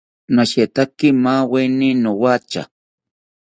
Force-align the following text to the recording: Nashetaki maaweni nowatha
Nashetaki 0.35 1.07
maaweni 1.23 1.87
nowatha 2.03 2.61